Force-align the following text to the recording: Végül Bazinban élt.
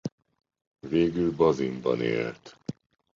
Végül 0.79 1.31
Bazinban 1.35 2.01
élt. 2.01 2.57